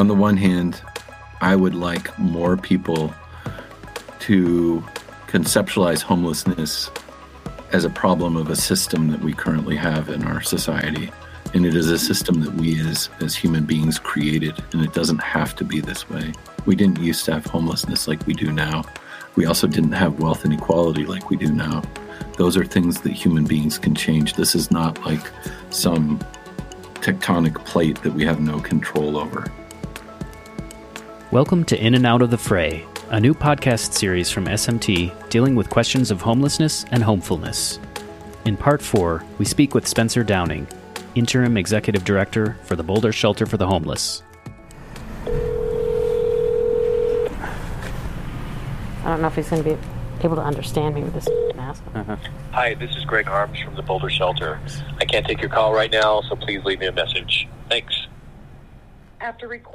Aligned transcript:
on 0.00 0.08
the 0.08 0.14
one 0.14 0.38
hand, 0.38 0.80
I 1.42 1.54
would 1.54 1.74
like 1.74 2.18
more 2.18 2.56
people 2.56 3.12
to 4.20 4.82
conceptualize 5.26 6.00
homelessness 6.00 6.90
as 7.72 7.84
a 7.84 7.90
problem 7.90 8.34
of 8.34 8.48
a 8.48 8.56
system 8.56 9.10
that 9.10 9.20
we 9.20 9.34
currently 9.34 9.76
have 9.76 10.08
in 10.08 10.24
our 10.24 10.40
society. 10.40 11.12
And 11.52 11.66
it 11.66 11.74
is 11.74 11.90
a 11.90 11.98
system 11.98 12.40
that 12.40 12.54
we 12.54 12.80
as, 12.80 13.10
as 13.20 13.36
human 13.36 13.66
beings 13.66 13.98
created, 13.98 14.54
and 14.72 14.82
it 14.82 14.94
doesn't 14.94 15.18
have 15.18 15.54
to 15.56 15.64
be 15.64 15.82
this 15.82 16.08
way. 16.08 16.32
We 16.64 16.76
didn't 16.76 17.00
used 17.00 17.26
to 17.26 17.34
have 17.34 17.44
homelessness 17.44 18.08
like 18.08 18.26
we 18.26 18.32
do 18.32 18.50
now. 18.50 18.84
We 19.36 19.44
also 19.44 19.66
didn't 19.66 19.92
have 19.92 20.18
wealth 20.18 20.46
inequality 20.46 21.04
like 21.04 21.28
we 21.28 21.36
do 21.36 21.52
now. 21.52 21.82
Those 22.38 22.56
are 22.56 22.64
things 22.64 23.02
that 23.02 23.12
human 23.12 23.44
beings 23.44 23.76
can 23.76 23.94
change. 23.94 24.32
This 24.32 24.54
is 24.54 24.70
not 24.70 25.04
like 25.04 25.30
some 25.68 26.18
tectonic 26.94 27.62
plate 27.66 28.02
that 28.02 28.14
we 28.14 28.24
have 28.24 28.40
no 28.40 28.60
control 28.60 29.18
over. 29.18 29.44
Welcome 31.32 31.62
to 31.66 31.80
In 31.80 31.94
and 31.94 32.08
Out 32.08 32.22
of 32.22 32.32
the 32.32 32.36
Fray, 32.36 32.84
a 33.10 33.20
new 33.20 33.34
podcast 33.34 33.92
series 33.92 34.32
from 34.32 34.46
SMT 34.46 35.28
dealing 35.28 35.54
with 35.54 35.70
questions 35.70 36.10
of 36.10 36.20
homelessness 36.20 36.84
and 36.90 37.04
homefulness. 37.04 37.78
In 38.46 38.56
part 38.56 38.82
four, 38.82 39.22
we 39.38 39.44
speak 39.44 39.72
with 39.72 39.86
Spencer 39.86 40.24
Downing, 40.24 40.66
Interim 41.14 41.56
Executive 41.56 42.04
Director 42.04 42.58
for 42.64 42.74
the 42.74 42.82
Boulder 42.82 43.12
Shelter 43.12 43.46
for 43.46 43.58
the 43.58 43.66
Homeless. 43.68 44.24
I 45.24 45.28
don't 49.04 49.22
know 49.22 49.28
if 49.28 49.36
he's 49.36 49.48
going 49.48 49.62
to 49.62 49.76
be 49.76 49.78
able 50.24 50.34
to 50.34 50.42
understand 50.42 50.96
me 50.96 51.04
with 51.04 51.14
this 51.14 51.28
mask. 51.54 51.84
Uh-huh. 51.94 52.16
Hi, 52.50 52.74
this 52.74 52.96
is 52.96 53.04
Greg 53.04 53.26
Harms 53.26 53.60
from 53.60 53.76
the 53.76 53.82
Boulder 53.82 54.10
Shelter. 54.10 54.58
I 54.98 55.04
can't 55.04 55.24
take 55.24 55.40
your 55.40 55.50
call 55.50 55.72
right 55.72 55.92
now, 55.92 56.22
so 56.22 56.34
please 56.34 56.64
leave 56.64 56.80
me 56.80 56.86
a 56.86 56.92
message. 56.92 57.46
Thanks. 57.68 57.99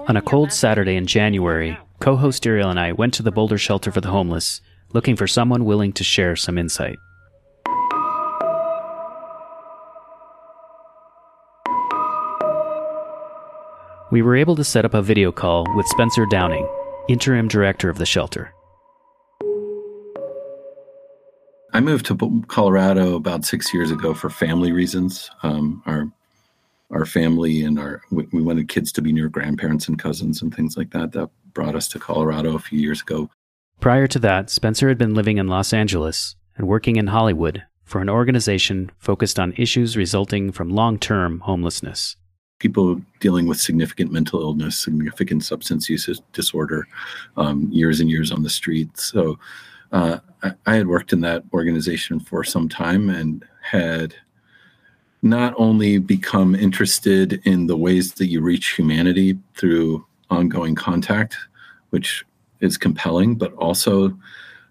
On 0.08 0.18
a 0.18 0.22
cold 0.24 0.52
Saturday 0.52 0.96
in 0.96 1.06
January, 1.06 1.78
co 2.00 2.16
host 2.16 2.48
Ariel 2.48 2.70
and 2.70 2.80
I 2.80 2.94
went 2.94 3.14
to 3.16 3.24
the 3.24 3.32
Boulder 3.32 3.60
Shelter 3.60 3.92
for 3.92 4.02
the 4.02 4.10
Homeless, 4.10 4.60
looking 4.92 5.16
for 5.16 5.28
someone 5.28 5.66
willing 5.66 5.94
to 5.94 6.04
share 6.04 6.36
some 6.36 6.58
insight. 6.58 6.98
We 14.12 14.24
were 14.24 14.36
able 14.36 14.56
to 14.56 14.64
set 14.64 14.86
up 14.86 14.94
a 14.96 15.02
video 15.02 15.32
call 15.32 15.66
with 15.76 15.86
Spencer 15.88 16.26
Downing, 16.26 16.68
interim 17.08 17.48
director 17.48 17.90
of 17.90 17.98
the 18.00 18.06
shelter. 18.06 18.52
I 21.74 21.82
moved 21.82 22.06
to 22.08 22.44
Colorado 22.48 23.16
about 23.16 23.46
six 23.46 23.74
years 23.74 23.92
ago 23.92 24.14
for 24.14 24.30
family 24.30 24.72
reasons. 24.72 25.30
Um, 25.44 25.84
our 25.86 26.08
our 26.92 27.06
family 27.06 27.64
and 27.64 27.80
our 27.80 28.02
we, 28.12 28.28
we 28.32 28.42
wanted 28.42 28.68
kids 28.70 28.92
to 28.94 29.02
be 29.02 29.12
near 29.12 29.30
grandparents 29.30 29.88
and 29.88 30.00
cousins 30.00 30.42
and 30.42 30.56
things 30.56 30.78
like 30.78 30.92
that. 30.92 31.12
That 31.14 31.30
brought 31.54 31.76
us 31.76 31.88
to 31.90 32.00
Colorado 32.00 32.56
a 32.56 32.60
few 32.60 32.80
years 32.80 33.02
ago. 33.02 33.30
Prior 33.80 34.08
to 34.08 34.20
that, 34.20 34.50
Spencer 34.50 34.88
had 34.88 34.98
been 34.98 35.14
living 35.14 35.38
in 35.38 35.48
Los 35.48 35.74
Angeles 35.74 36.36
and 36.58 36.68
working 36.68 36.96
in 36.96 37.08
Hollywood 37.08 37.64
for 37.84 38.02
an 38.02 38.10
organization 38.10 38.92
focused 38.98 39.40
on 39.40 39.54
issues 39.58 39.96
resulting 39.96 40.52
from 40.52 40.70
long 40.70 40.98
term 40.98 41.40
homelessness. 41.42 42.16
People 42.60 43.02
dealing 43.20 43.48
with 43.48 43.60
significant 43.60 44.12
mental 44.12 44.42
illness, 44.42 44.78
significant 44.78 45.44
substance 45.44 45.90
use 45.90 46.22
disorder, 46.32 46.88
um, 47.36 47.70
years 47.72 48.00
and 48.00 48.10
years 48.10 48.32
on 48.32 48.44
the 48.44 48.50
street. 48.50 48.98
So 48.98 49.38
uh, 49.92 50.20
I, 50.42 50.54
I 50.66 50.76
had 50.76 50.88
worked 50.88 51.14
in 51.14 51.22
that 51.22 51.44
organization 51.54 52.20
for 52.20 52.44
some 52.44 52.70
time 52.70 53.10
and 53.10 53.46
had 53.62 54.16
not 55.26 55.56
only 55.58 55.98
become 55.98 56.54
interested 56.54 57.42
in 57.46 57.66
the 57.66 57.76
ways 57.76 58.14
that 58.14 58.28
you 58.28 58.42
reach 58.42 58.76
humanity 58.76 59.36
through 59.56 60.06
ongoing 60.30 60.76
contact, 60.76 61.36
which 61.90 62.24
is 62.60 62.78
compelling, 62.78 63.34
but 63.34 63.52
also 63.54 64.16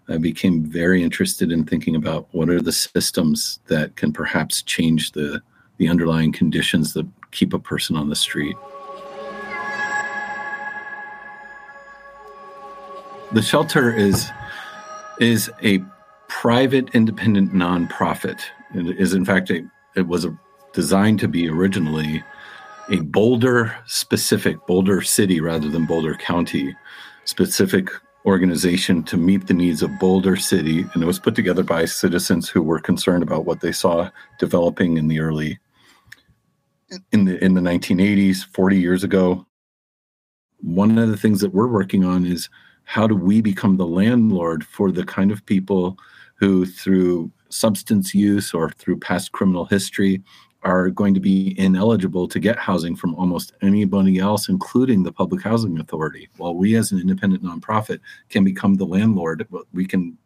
I 0.07 0.17
became 0.17 0.63
very 0.63 1.03
interested 1.03 1.51
in 1.51 1.65
thinking 1.65 1.97
about 1.97 2.29
what 2.31 2.49
are 2.49 2.61
the 2.61 2.71
systems 2.71 3.59
that 3.67 3.97
can 3.97 4.13
perhaps 4.13 4.61
change 4.61 5.11
the, 5.11 5.41
the 5.77 5.89
underlying 5.89 6.31
conditions 6.31 6.93
that 6.93 7.05
keep 7.31 7.53
a 7.53 7.59
person 7.59 7.97
on 7.97 8.07
the 8.07 8.15
street. 8.15 8.55
The 13.33 13.41
shelter 13.41 13.93
is 13.93 14.31
is 15.19 15.51
a 15.63 15.83
private 16.29 16.93
independent 16.93 17.53
nonprofit. 17.53 18.39
It 18.73 18.97
is 18.97 19.13
in 19.13 19.25
fact 19.25 19.49
a, 19.49 19.65
it 19.95 20.07
was 20.07 20.25
a, 20.25 20.37
designed 20.75 21.19
to 21.21 21.27
be 21.27 21.49
originally 21.49 22.23
a 22.89 22.97
Boulder 22.97 23.75
specific, 23.87 24.57
Boulder 24.67 25.01
City 25.01 25.39
rather 25.39 25.69
than 25.69 25.85
Boulder 25.85 26.13
County 26.15 26.75
specific 27.23 27.89
organization 28.25 29.01
to 29.03 29.17
meet 29.17 29.47
the 29.47 29.53
needs 29.53 29.81
of 29.81 29.99
Boulder 29.99 30.35
City. 30.35 30.85
And 30.93 31.01
it 31.01 31.05
was 31.05 31.17
put 31.17 31.33
together 31.33 31.63
by 31.63 31.85
citizens 31.85 32.49
who 32.49 32.61
were 32.61 32.79
concerned 32.79 33.23
about 33.23 33.45
what 33.45 33.61
they 33.61 33.71
saw 33.71 34.09
developing 34.37 34.97
in 34.97 35.07
the 35.07 35.19
early 35.19 35.59
in 37.11 37.25
the 37.25 37.43
in 37.43 37.55
the 37.55 37.61
1980s, 37.61 38.45
40 38.45 38.77
years 38.77 39.03
ago. 39.03 39.47
One 40.59 40.97
of 40.97 41.09
the 41.09 41.17
things 41.17 41.41
that 41.41 41.53
we're 41.53 41.67
working 41.67 42.03
on 42.03 42.25
is 42.25 42.49
how 42.83 43.07
do 43.07 43.15
we 43.15 43.41
become 43.41 43.77
the 43.77 43.87
landlord 43.87 44.63
for 44.63 44.91
the 44.91 45.05
kind 45.05 45.31
of 45.31 45.45
people 45.45 45.97
who 46.35 46.65
through 46.65 47.31
substance 47.49 48.13
use 48.13 48.53
or 48.53 48.69
through 48.71 48.99
past 48.99 49.31
criminal 49.31 49.65
history 49.65 50.21
are 50.65 50.89
going 50.89 51.13
to 51.13 51.19
be 51.19 51.57
ineligible 51.59 52.27
to 52.27 52.39
get 52.39 52.57
housing 52.57 52.95
from 52.95 53.15
almost 53.15 53.53
anybody 53.61 54.17
else, 54.17 54.49
including 54.49 55.03
the 55.03 55.11
Public 55.11 55.43
Housing 55.43 55.79
Authority. 55.79 56.27
While 56.37 56.55
we, 56.55 56.75
as 56.75 56.91
an 56.91 56.99
independent 56.99 57.43
nonprofit, 57.43 57.99
can 58.29 58.43
become 58.43 58.75
the 58.75 58.85
landlord, 58.85 59.47
we 59.73 59.85
can 59.85 60.17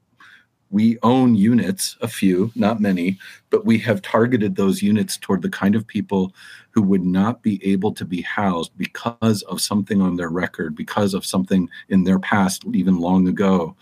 we 0.72 1.00
own 1.02 1.34
units, 1.34 1.98
a 2.02 2.08
few, 2.08 2.52
not 2.56 2.80
many, 2.80 3.18
but 3.50 3.66
we 3.66 3.80
have 3.80 4.04
targeted 4.04 4.56
those 4.56 4.84
units 4.84 5.18
toward 5.18 5.42
the 5.42 5.50
kind 5.50 5.76
of 5.76 5.88
people 5.88 6.34
who 6.70 6.84
would 6.84 7.04
not 7.04 7.42
be 7.42 7.60
able 7.66 7.92
to 7.94 8.06
be 8.06 8.22
housed 8.22 8.72
because 8.78 9.42
of 9.44 9.60
something 9.60 10.00
on 10.00 10.16
their 10.16 10.30
record, 10.30 10.76
because 10.76 11.16
of 11.16 11.26
something 11.26 11.68
in 11.90 12.04
their 12.04 12.20
past, 12.20 12.64
even 12.74 13.00
long 13.00 13.28
ago 13.28 13.76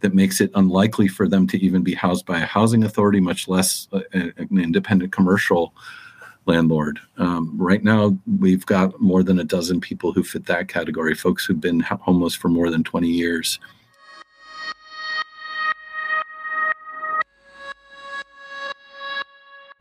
that 0.00 0.14
makes 0.14 0.40
it 0.40 0.50
unlikely 0.54 1.08
for 1.08 1.28
them 1.28 1.46
to 1.48 1.58
even 1.58 1.82
be 1.82 1.94
housed 1.94 2.26
by 2.26 2.38
a 2.38 2.46
housing 2.46 2.84
authority, 2.84 3.20
much 3.20 3.48
less 3.48 3.88
an 4.12 4.32
independent 4.52 5.12
commercial 5.12 5.74
landlord. 6.46 6.98
Um, 7.18 7.54
right 7.56 7.82
now, 7.84 8.16
we've 8.38 8.64
got 8.66 9.00
more 9.00 9.22
than 9.22 9.38
a 9.38 9.44
dozen 9.44 9.80
people 9.80 10.12
who 10.12 10.22
fit 10.22 10.46
that 10.46 10.68
category, 10.68 11.14
folks 11.14 11.44
who've 11.44 11.60
been 11.60 11.80
homeless 11.80 12.34
for 12.34 12.48
more 12.48 12.70
than 12.70 12.82
20 12.82 13.08
years. 13.08 13.58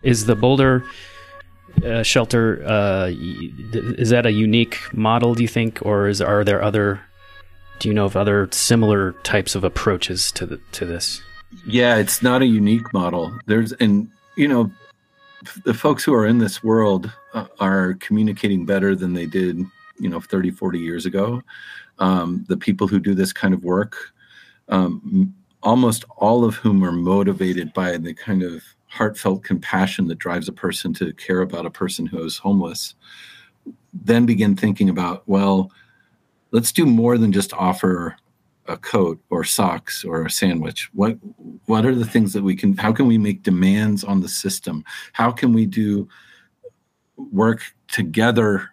Is 0.04 0.26
the 0.26 0.36
Boulder 0.36 0.86
uh, 1.84 2.04
shelter 2.04 2.64
uh, 2.66 3.12
is 3.12 4.10
that 4.10 4.26
a 4.26 4.32
unique 4.32 4.80
model? 4.94 5.36
Do 5.36 5.42
you 5.42 5.48
think, 5.48 5.80
or 5.84 6.08
is 6.08 6.22
are 6.22 6.44
there 6.44 6.62
other 6.62 7.02
do 7.80 7.88
you 7.88 7.94
know 7.94 8.06
of 8.06 8.16
other 8.16 8.50
similar 8.52 9.14
types 9.24 9.56
of 9.56 9.64
approaches 9.64 10.32
to 10.34 10.46
the, 10.46 10.58
to 10.74 10.86
this? 10.86 11.22
Yeah, 11.66 11.98
it's 11.98 12.22
not 12.22 12.42
a 12.42 12.46
unique 12.46 12.94
model. 12.94 13.38
There's 13.46 13.72
and 13.74 14.10
you 14.36 14.48
know 14.48 14.72
the 15.64 15.74
folks 15.74 16.04
who 16.04 16.14
are 16.14 16.26
in 16.26 16.40
this 16.40 16.64
world 16.64 17.12
uh, 17.34 17.46
are 17.60 17.94
communicating 17.96 18.66
better 18.66 18.96
than 18.96 19.14
they 19.14 19.26
did, 19.26 19.58
you 20.00 20.10
know, 20.10 20.20
30, 20.20 20.52
40 20.52 20.80
years 20.80 21.06
ago. 21.06 21.42
Um, 22.00 22.46
the 22.48 22.58
people 22.58 22.88
who 22.88 23.00
do 23.00 23.14
this 23.14 23.34
kind 23.34 23.54
of 23.54 23.64
work, 23.64 23.96
um, 24.70 25.34
almost 25.64 26.06
all 26.18 26.44
of 26.44 26.56
whom 26.56 26.84
are 26.84 26.92
motivated 26.92 27.74
by 27.74 27.98
the 27.98 28.14
kind 28.14 28.44
of 28.44 28.64
heartfelt 28.88 29.44
compassion 29.44 30.08
that 30.08 30.18
drives 30.18 30.48
a 30.48 30.54
person 30.54 30.94
to 30.96 31.14
care 31.14 31.42
about 31.42 31.66
a 31.66 31.72
person 31.72 32.06
who 32.06 32.24
is 32.24 32.38
homeless, 32.38 32.96
then 33.94 34.26
begin 34.26 34.56
thinking 34.56 34.90
about, 34.90 35.24
well, 35.28 35.72
let's 36.52 36.72
do 36.72 36.86
more 36.86 37.18
than 37.18 37.32
just 37.32 37.54
offer 37.54 38.16
a 38.68 38.78
coat 38.78 39.20
or 39.30 39.44
socks 39.44 40.04
or 40.04 40.26
a 40.26 40.30
sandwich. 40.30 40.90
What 40.94 41.18
what 41.66 41.86
are 41.86 41.96
the 41.96 42.06
things 42.06 42.34
that 42.34 42.44
we 42.44 42.56
can 42.56 42.76
how 42.76 42.92
can 42.92 43.08
we 43.08 43.18
make 43.18 43.44
demands 43.44 44.04
on 44.04 44.22
the 44.22 44.30
system? 44.30 44.84
How 45.14 45.32
can 45.32 45.54
we 45.54 45.66
do 45.66 46.08
work 47.16 47.62
together 47.88 48.70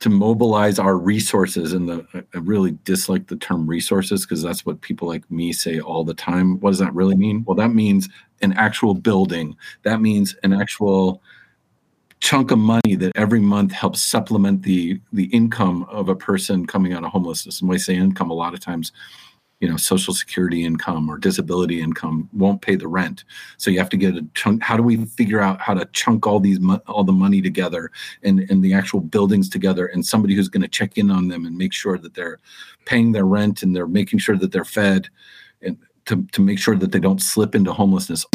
to 0.00 0.10
mobilize 0.10 0.78
our 0.78 0.96
resources? 0.96 1.72
And 1.72 1.88
the 1.88 2.24
i 2.34 2.38
really 2.38 2.76
dislike 2.84 3.28
the 3.28 3.36
term 3.36 3.66
resources 3.66 4.24
because 4.24 4.42
that's 4.42 4.66
what 4.66 4.80
people 4.80 5.08
like 5.08 5.30
me 5.30 5.52
say 5.52 5.78
all 5.80 6.04
the 6.04 6.14
time. 6.14 6.58
What 6.60 6.70
does 6.70 6.80
that 6.80 6.94
really 6.94 7.16
mean? 7.16 7.44
Well 7.46 7.56
that 7.56 7.74
means 7.74 8.08
an 8.40 8.52
actual 8.54 8.94
building. 8.94 9.56
That 9.84 10.00
means 10.00 10.34
an 10.42 10.52
actual 10.52 11.22
chunk 12.22 12.52
of 12.52 12.58
money 12.58 12.94
that 12.94 13.10
every 13.16 13.40
month 13.40 13.72
helps 13.72 14.00
supplement 14.00 14.62
the 14.62 15.00
the 15.12 15.24
income 15.26 15.82
of 15.90 16.08
a 16.08 16.14
person 16.14 16.64
coming 16.64 16.92
out 16.92 17.02
of 17.02 17.10
homelessness. 17.10 17.60
And 17.60 17.68
when 17.68 17.74
I 17.74 17.78
say 17.78 17.96
income, 17.96 18.30
a 18.30 18.34
lot 18.34 18.54
of 18.54 18.60
times 18.60 18.92
you 19.58 19.68
know 19.68 19.76
social 19.76 20.14
security 20.14 20.64
income 20.64 21.08
or 21.08 21.18
disability 21.18 21.80
income 21.80 22.28
won't 22.32 22.62
pay 22.62 22.74
the 22.74 22.88
rent 22.88 23.22
so 23.58 23.70
you 23.70 23.78
have 23.78 23.88
to 23.90 23.96
get 23.96 24.16
a 24.16 24.26
chunk 24.34 24.60
how 24.60 24.76
do 24.76 24.82
we 24.82 25.04
figure 25.04 25.40
out 25.40 25.60
how 25.60 25.72
to 25.72 25.84
chunk 25.92 26.26
all 26.26 26.40
these 26.40 26.58
all 26.88 27.04
the 27.04 27.12
money 27.12 27.40
together 27.40 27.90
and 28.24 28.40
and 28.50 28.64
the 28.64 28.74
actual 28.74 28.98
buildings 28.98 29.48
together 29.48 29.86
and 29.86 30.04
somebody 30.04 30.34
who's 30.34 30.48
going 30.48 30.62
to 30.62 30.68
check 30.68 30.98
in 30.98 31.12
on 31.12 31.28
them 31.28 31.46
and 31.46 31.56
make 31.56 31.72
sure 31.72 31.96
that 31.96 32.14
they're 32.14 32.40
paying 32.86 33.12
their 33.12 33.24
rent 33.24 33.62
and 33.62 33.76
they're 33.76 33.86
making 33.86 34.18
sure 34.18 34.36
that 34.36 34.50
they're 34.50 34.64
fed 34.64 35.08
and 35.60 35.78
to, 36.06 36.26
to 36.32 36.40
make 36.40 36.58
sure 36.58 36.74
that 36.74 36.90
they 36.90 36.98
don't 36.98 37.22
slip 37.22 37.54
into 37.54 37.72
homelessness 37.72 38.26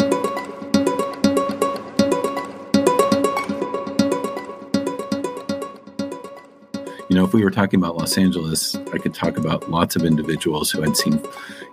know, 7.18 7.24
if 7.24 7.34
we 7.34 7.42
were 7.42 7.50
talking 7.50 7.80
about 7.80 7.96
Los 7.96 8.16
Angeles, 8.16 8.76
I 8.76 8.98
could 8.98 9.12
talk 9.12 9.36
about 9.36 9.70
lots 9.70 9.96
of 9.96 10.04
individuals 10.04 10.70
who 10.70 10.82
had 10.82 10.96
seen 10.96 11.20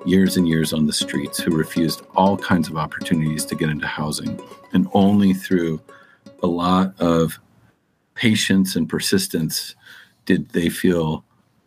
years 0.04 0.38
and 0.38 0.48
years 0.48 0.74
on 0.74 0.88
the 0.88 0.94
streets 0.94 1.40
who 1.40 1.56
refused 1.56 2.02
all 2.16 2.36
kinds 2.36 2.68
of 2.68 2.78
opportunities 2.78 3.46
to 3.46 3.56
get 3.56 3.70
into 3.70 3.86
housing. 3.86 4.40
And 4.74 4.88
only 4.94 5.34
through 5.34 5.82
a 6.42 6.48
lot 6.48 7.00
of 7.00 7.40
patience 8.16 8.76
and 8.76 8.90
persistence 8.90 9.76
did 10.26 10.50
they 10.50 10.68
feel 10.68 11.24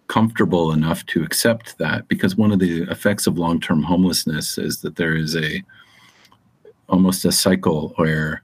comfortable 0.09 0.73
enough 0.73 1.07
to 1.07 1.23
accept 1.23 1.79
that. 1.79 2.09
Because 2.09 2.35
one 2.37 2.51
of 2.51 2.59
the 2.59 2.83
effects 2.91 3.29
of 3.29 3.39
long 3.39 3.61
term 3.61 3.83
homelessness 3.85 4.59
is 4.59 4.81
that 4.81 4.97
there 4.97 5.15
is 5.15 5.37
a 5.37 5.63
almost 6.89 7.25
a 7.25 7.31
cycle 7.31 7.93
where 7.97 8.43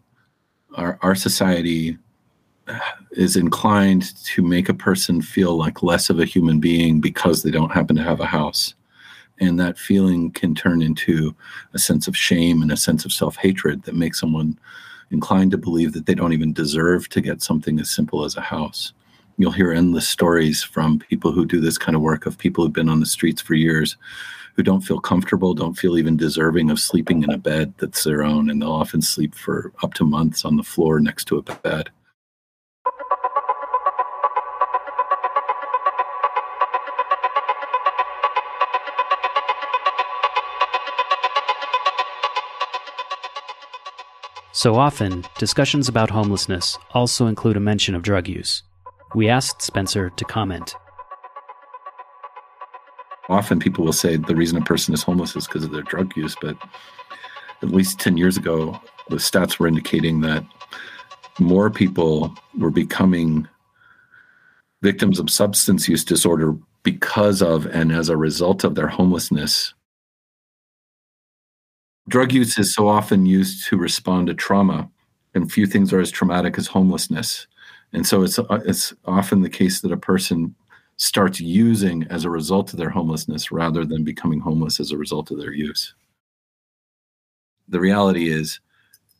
our, 0.76 0.98
our 1.02 1.14
society 1.16 1.98
is 3.12 3.36
inclined 3.36 4.14
to 4.24 4.42
make 4.42 4.68
a 4.68 4.74
person 4.74 5.20
feel 5.22 5.56
like 5.56 5.82
less 5.82 6.10
of 6.10 6.18
a 6.18 6.24
human 6.24 6.60
being 6.60 7.00
because 7.00 7.42
they 7.42 7.50
don't 7.50 7.72
happen 7.72 7.96
to 7.96 8.02
have 8.02 8.20
a 8.20 8.26
house. 8.26 8.74
And 9.40 9.58
that 9.58 9.78
feeling 9.78 10.30
can 10.30 10.54
turn 10.54 10.80
into 10.80 11.34
a 11.72 11.78
sense 11.78 12.06
of 12.06 12.16
shame 12.16 12.62
and 12.62 12.70
a 12.70 12.76
sense 12.76 13.04
of 13.04 13.12
self 13.12 13.36
hatred 13.36 13.82
that 13.82 13.96
makes 13.96 14.20
someone 14.20 14.58
inclined 15.10 15.50
to 15.50 15.58
believe 15.58 15.92
that 15.92 16.06
they 16.06 16.14
don't 16.14 16.32
even 16.32 16.52
deserve 16.52 17.08
to 17.10 17.20
get 17.20 17.42
something 17.42 17.78
as 17.80 17.90
simple 17.90 18.24
as 18.24 18.36
a 18.36 18.40
house. 18.40 18.92
You'll 19.36 19.52
hear 19.52 19.72
endless 19.72 20.08
stories 20.08 20.62
from 20.62 21.00
people 21.00 21.32
who 21.32 21.44
do 21.44 21.60
this 21.60 21.78
kind 21.78 21.96
of 21.96 22.02
work 22.02 22.26
of 22.26 22.38
people 22.38 22.64
who've 22.64 22.72
been 22.72 22.88
on 22.88 23.00
the 23.00 23.06
streets 23.06 23.42
for 23.42 23.54
years 23.54 23.96
who 24.54 24.62
don't 24.62 24.82
feel 24.82 25.00
comfortable, 25.00 25.52
don't 25.52 25.76
feel 25.76 25.98
even 25.98 26.16
deserving 26.16 26.70
of 26.70 26.78
sleeping 26.78 27.24
in 27.24 27.30
a 27.30 27.38
bed 27.38 27.74
that's 27.78 28.04
their 28.04 28.22
own. 28.22 28.48
And 28.48 28.62
they'll 28.62 28.70
often 28.70 29.02
sleep 29.02 29.34
for 29.34 29.72
up 29.82 29.94
to 29.94 30.04
months 30.04 30.44
on 30.44 30.56
the 30.56 30.62
floor 30.62 31.00
next 31.00 31.24
to 31.26 31.38
a 31.38 31.42
bed. 31.42 31.90
So 44.56 44.76
often, 44.76 45.24
discussions 45.36 45.88
about 45.88 46.10
homelessness 46.10 46.78
also 46.92 47.26
include 47.26 47.56
a 47.56 47.60
mention 47.60 47.96
of 47.96 48.02
drug 48.02 48.28
use. 48.28 48.62
We 49.12 49.28
asked 49.28 49.62
Spencer 49.62 50.10
to 50.10 50.24
comment. 50.24 50.76
Often 53.28 53.58
people 53.58 53.84
will 53.84 53.92
say 53.92 54.16
the 54.16 54.36
reason 54.36 54.56
a 54.56 54.64
person 54.64 54.94
is 54.94 55.02
homeless 55.02 55.34
is 55.34 55.48
because 55.48 55.64
of 55.64 55.72
their 55.72 55.82
drug 55.82 56.16
use, 56.16 56.36
but 56.40 56.56
at 57.62 57.70
least 57.70 57.98
10 57.98 58.16
years 58.16 58.36
ago, 58.36 58.80
the 59.08 59.16
stats 59.16 59.58
were 59.58 59.66
indicating 59.66 60.20
that 60.20 60.44
more 61.40 61.68
people 61.68 62.32
were 62.56 62.70
becoming 62.70 63.48
victims 64.82 65.18
of 65.18 65.30
substance 65.30 65.88
use 65.88 66.04
disorder 66.04 66.54
because 66.84 67.42
of 67.42 67.66
and 67.66 67.90
as 67.90 68.08
a 68.08 68.16
result 68.16 68.62
of 68.62 68.76
their 68.76 68.86
homelessness 68.86 69.74
Drug 72.08 72.32
use 72.32 72.58
is 72.58 72.74
so 72.74 72.88
often 72.88 73.26
used 73.26 73.66
to 73.68 73.76
respond 73.76 74.26
to 74.26 74.34
trauma, 74.34 74.88
and 75.34 75.50
few 75.50 75.66
things 75.66 75.92
are 75.92 76.00
as 76.00 76.10
traumatic 76.10 76.58
as 76.58 76.66
homelessness. 76.66 77.46
And 77.92 78.06
so 78.06 78.22
it's 78.22 78.38
uh, 78.38 78.60
it's 78.66 78.92
often 79.04 79.40
the 79.40 79.48
case 79.48 79.80
that 79.80 79.92
a 79.92 79.96
person 79.96 80.54
starts 80.96 81.40
using 81.40 82.04
as 82.10 82.24
a 82.24 82.30
result 82.30 82.72
of 82.72 82.78
their 82.78 82.90
homelessness 82.90 83.50
rather 83.50 83.84
than 83.84 84.04
becoming 84.04 84.40
homeless 84.40 84.78
as 84.78 84.90
a 84.90 84.98
result 84.98 85.30
of 85.30 85.38
their 85.38 85.52
use. 85.52 85.94
The 87.68 87.80
reality 87.80 88.30
is 88.30 88.60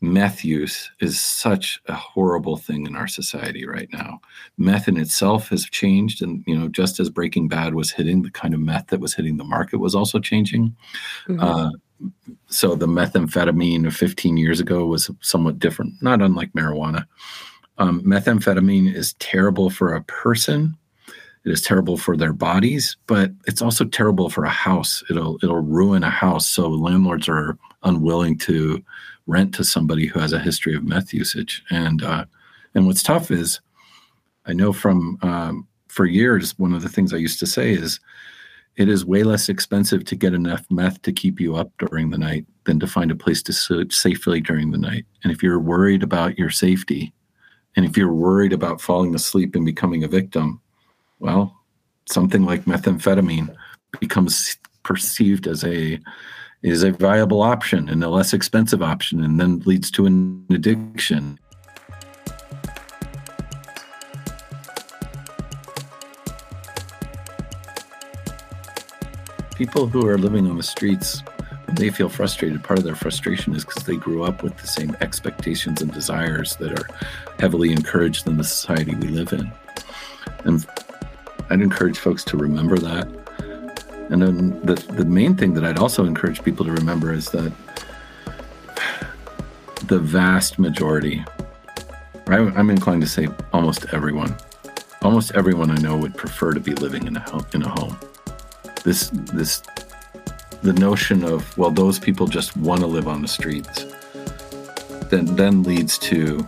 meth 0.01 0.45
use 0.45 0.91
is 0.99 1.19
such 1.19 1.79
a 1.87 1.93
horrible 1.93 2.57
thing 2.57 2.85
in 2.85 2.95
our 2.95 3.07
society 3.07 3.65
right 3.65 3.89
now. 3.91 4.19
Meth 4.57 4.87
in 4.87 4.97
itself 4.97 5.49
has 5.49 5.65
changed 5.65 6.21
and 6.21 6.43
you 6.45 6.57
know 6.57 6.67
just 6.67 6.99
as 6.99 7.09
Breaking 7.09 7.47
Bad 7.47 7.73
was 7.73 7.91
hitting 7.91 8.21
the 8.21 8.31
kind 8.31 8.53
of 8.53 8.59
meth 8.59 8.87
that 8.87 8.99
was 8.99 9.13
hitting 9.13 9.37
the 9.37 9.43
market 9.43 9.79
was 9.79 9.95
also 9.95 10.19
changing. 10.19 10.75
Mm-hmm. 11.27 11.39
Uh, 11.39 11.71
so 12.55 12.73
the 12.73 12.87
methamphetamine 12.87 13.85
of 13.85 13.93
15 13.93 14.37
years 14.37 14.61
ago 14.61 14.85
was 14.85 15.11
somewhat 15.19 15.59
different, 15.59 15.93
not 16.01 16.21
unlike 16.21 16.53
marijuana. 16.53 17.05
Um, 17.77 18.01
methamphetamine 18.03 18.93
is 18.93 19.13
terrible 19.15 19.69
for 19.69 19.93
a 19.93 20.03
person. 20.03 20.77
It 21.43 21.51
is 21.51 21.61
terrible 21.61 21.97
for 21.97 22.15
their 22.15 22.31
bodies, 22.31 22.95
but 23.07 23.31
it's 23.45 23.61
also 23.61 23.83
terrible 23.83 24.29
for 24.29 24.45
a 24.45 24.49
house. 24.49 25.03
It'll 25.09 25.37
it'll 25.43 25.59
ruin 25.59 26.03
a 26.03 26.09
house. 26.09 26.47
So 26.47 26.69
landlords 26.69 27.27
are 27.27 27.57
unwilling 27.83 28.37
to 28.39 28.81
rent 29.27 29.53
to 29.55 29.65
somebody 29.65 30.05
who 30.07 30.19
has 30.19 30.31
a 30.31 30.39
history 30.39 30.75
of 30.75 30.83
meth 30.85 31.13
usage. 31.13 31.61
And 31.69 32.01
uh, 32.03 32.23
and 32.73 32.87
what's 32.87 33.03
tough 33.03 33.31
is, 33.31 33.59
I 34.45 34.53
know 34.53 34.71
from 34.71 35.17
um, 35.21 35.67
for 35.89 36.05
years 36.05 36.57
one 36.57 36.73
of 36.73 36.83
the 36.83 36.89
things 36.89 37.13
I 37.13 37.17
used 37.17 37.39
to 37.39 37.47
say 37.47 37.73
is 37.73 37.99
it 38.77 38.89
is 38.89 39.05
way 39.05 39.23
less 39.23 39.47
expensive 39.47 40.03
to 40.05 40.15
get 40.15 40.33
enough 40.33 40.65
meth 40.69 41.01
to 41.03 41.13
keep 41.13 41.39
you 41.39 41.55
up 41.55 41.71
during 41.79 42.09
the 42.09 42.17
night 42.17 42.45
than 42.65 42.79
to 42.79 42.87
find 42.87 43.09
a 43.09 43.15
place 43.15 43.41
to 43.43 43.53
sleep 43.53 43.93
safely 43.93 44.41
during 44.41 44.71
the 44.71 44.77
night. 44.77 45.05
And 45.23 45.31
if 45.31 45.41
you're 45.41 45.59
worried 45.59 46.03
about 46.03 46.37
your 46.37 46.49
safety, 46.49 47.13
and 47.75 47.85
if 47.85 47.97
you're 47.97 48.13
worried 48.13 48.53
about 48.53 48.81
falling 48.81 49.15
asleep 49.15 49.55
and 49.55 49.65
becoming 49.65 50.03
a 50.03 50.09
victim, 50.09 50.61
well, 51.19 51.61
something 52.07 52.43
like 52.43 52.65
methamphetamine 52.65 53.55
becomes 53.99 54.57
perceived 54.83 55.47
as 55.47 55.63
a 55.63 55.99
is 56.61 56.83
a 56.83 56.91
viable 56.91 57.41
option 57.41 57.87
and 57.89 58.03
a 58.03 58.09
less 58.09 58.33
expensive 58.33 58.81
option 58.81 59.23
and 59.23 59.39
then 59.39 59.59
leads 59.65 59.91
to 59.91 60.05
an 60.07 60.43
addiction 60.49 61.39
people 69.55 69.87
who 69.87 70.05
are 70.05 70.17
living 70.17 70.49
on 70.49 70.57
the 70.57 70.63
streets 70.63 71.23
they 71.69 71.89
feel 71.89 72.09
frustrated 72.09 72.63
part 72.63 72.79
of 72.79 72.85
their 72.85 72.95
frustration 72.95 73.55
is 73.55 73.65
because 73.65 73.83
they 73.83 73.95
grew 73.95 74.23
up 74.23 74.43
with 74.43 74.57
the 74.57 74.67
same 74.67 74.95
expectations 75.01 75.81
and 75.81 75.91
desires 75.91 76.55
that 76.57 76.71
are 76.71 76.87
heavily 77.39 77.71
encouraged 77.71 78.27
in 78.27 78.37
the 78.37 78.43
society 78.43 78.95
we 78.95 79.07
live 79.07 79.33
in. 79.33 79.51
And 80.43 80.65
i'd 81.49 81.61
encourage 81.61 81.97
folks 81.97 82.23
to 82.25 82.37
remember 82.37 82.77
that. 82.77 83.07
And 84.09 84.21
then 84.21 84.61
the, 84.61 84.75
the 84.75 85.05
main 85.05 85.35
thing 85.35 85.53
that 85.55 85.63
i'd 85.63 85.77
also 85.77 86.05
encourage 86.05 86.43
people 86.43 86.65
to 86.65 86.71
remember 86.71 87.11
is 87.11 87.31
that 87.31 87.51
the 89.87 89.99
vast 89.99 90.59
majority 90.59 91.23
i'm 92.27 92.69
inclined 92.69 93.01
to 93.01 93.07
say 93.07 93.27
almost 93.53 93.85
everyone 93.93 94.35
almost 95.03 95.31
everyone 95.35 95.69
i 95.69 95.75
know 95.75 95.95
would 95.95 96.15
prefer 96.15 96.53
to 96.53 96.59
be 96.59 96.73
living 96.75 97.05
in 97.05 97.17
a 97.17 97.45
in 97.53 97.61
a 97.61 97.69
home 97.69 97.97
this 98.85 99.09
this 99.33 99.61
the 100.61 100.73
notion 100.73 101.25
of 101.25 101.57
well 101.57 101.71
those 101.71 101.99
people 101.99 102.27
just 102.27 102.55
want 102.55 102.79
to 102.79 102.87
live 102.87 103.07
on 103.07 103.21
the 103.21 103.27
streets 103.27 103.85
then 105.09 105.25
then 105.35 105.63
leads 105.63 105.97
to 105.97 106.47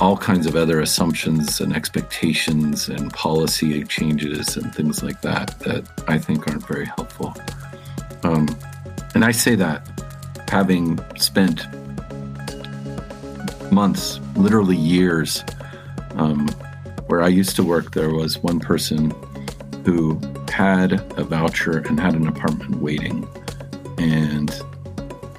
all 0.00 0.16
kinds 0.16 0.46
of 0.46 0.56
other 0.56 0.80
assumptions 0.80 1.60
and 1.60 1.74
expectations 1.74 2.88
and 2.88 3.12
policy 3.14 3.82
changes 3.84 4.56
and 4.56 4.74
things 4.74 5.02
like 5.02 5.22
that 5.22 5.58
that 5.60 5.84
I 6.06 6.18
think 6.18 6.46
aren't 6.46 6.66
very 6.66 6.84
helpful. 6.84 7.34
Um, 8.22 8.46
and 9.14 9.24
I 9.24 9.30
say 9.30 9.54
that 9.54 9.88
having 10.48 11.00
spent 11.16 11.66
months, 13.72 14.20
literally 14.36 14.76
years, 14.76 15.42
um, 16.16 16.48
where 17.06 17.22
I 17.22 17.28
used 17.28 17.56
to 17.56 17.62
work, 17.62 17.94
there 17.94 18.10
was 18.10 18.38
one 18.38 18.60
person 18.60 19.14
who 19.86 20.20
had 20.48 20.94
a 21.16 21.22
voucher 21.22 21.78
and 21.78 22.00
had 22.00 22.14
an 22.14 22.26
apartment 22.26 22.74
waiting 22.82 23.24
and 23.98 24.60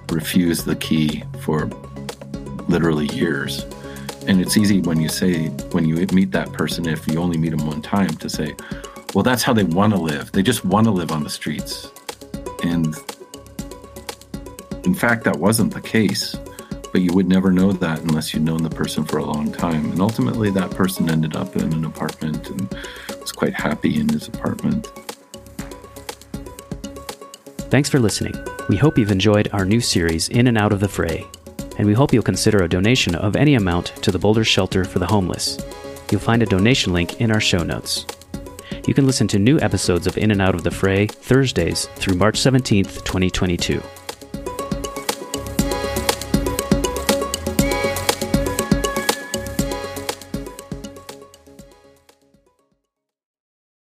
refused 0.10 0.66
the 0.66 0.76
key 0.78 1.22
for 1.42 1.66
literally 2.70 3.08
years. 3.08 3.66
And 4.26 4.40
it's 4.40 4.56
easy 4.56 4.80
when 4.80 5.02
you 5.02 5.10
say, 5.10 5.48
when 5.74 5.84
you 5.84 5.96
meet 6.14 6.32
that 6.32 6.54
person, 6.54 6.88
if 6.88 7.06
you 7.10 7.20
only 7.20 7.38
meet 7.38 7.50
them 7.50 7.68
one 7.68 7.82
time, 7.82 8.16
to 8.16 8.30
say, 8.30 8.56
well, 9.14 9.24
that's 9.24 9.44
how 9.44 9.52
they 9.52 9.66
want 9.66 9.92
to 9.94 10.00
live. 10.00 10.32
They 10.32 10.44
just 10.44 10.64
want 10.64 10.86
to 10.86 10.92
live 10.92 11.12
on 11.12 11.24
the 11.26 11.30
streets. 11.30 11.92
And 12.64 12.96
in 14.86 14.96
fact, 14.96 15.26
that 15.26 15.36
wasn't 15.36 15.74
the 15.74 15.82
case. 15.82 16.38
But 16.94 17.02
you 17.02 17.12
would 17.14 17.28
never 17.28 17.52
know 17.52 17.74
that 17.74 18.00
unless 18.00 18.34
you'd 18.34 18.44
known 18.44 18.64
the 18.64 18.70
person 18.70 19.04
for 19.04 19.18
a 19.18 19.26
long 19.26 19.52
time. 19.52 19.92
And 19.92 20.00
ultimately, 20.00 20.52
that 20.52 20.72
person 20.72 21.10
ended 21.10 21.36
up 21.36 21.58
in 21.58 21.74
an 21.74 21.84
apartment 21.84 22.50
and 22.50 22.74
was 23.28 23.34
quite 23.34 23.54
happy 23.54 24.00
in 24.00 24.08
his 24.08 24.30
apartment. 24.30 24.88
Thanks 27.70 27.90
for 27.90 28.00
listening. 28.00 28.34
We 28.70 28.78
hope 28.78 28.98
you've 28.98 29.12
enjoyed 29.12 29.50
our 29.52 29.66
new 29.66 29.82
series, 29.82 30.30
In 30.30 30.48
and 30.48 30.58
Out 30.58 30.72
of 30.72 30.80
the 30.80 30.88
Fray, 30.88 31.26
and 31.78 31.86
we 31.86 31.94
hope 31.94 32.14
you'll 32.14 32.24
consider 32.24 32.64
a 32.64 32.70
donation 32.70 33.16
of 33.16 33.36
any 33.36 33.56
amount 33.56 33.88
to 34.02 34.12
the 34.12 34.20
Boulder 34.20 34.46
Shelter 34.46 34.86
for 34.86 35.00
the 35.00 35.08
Homeless. 35.08 35.58
You'll 36.10 36.22
find 36.22 36.42
a 36.42 36.46
donation 36.46 36.94
link 36.94 37.20
in 37.20 37.30
our 37.30 37.42
show 37.42 37.64
notes. 37.64 38.06
You 38.88 38.94
can 38.94 39.06
listen 39.06 39.28
to 39.28 39.40
new 39.40 39.60
episodes 39.60 40.08
of 40.08 40.18
In 40.18 40.32
and 40.32 40.42
Out 40.42 40.56
of 40.56 40.64
the 40.64 40.72
Fray 40.72 41.08
Thursdays 41.08 41.88
through 41.96 42.16
March 42.16 42.40
17th, 42.40 43.04
2022. 43.04 43.84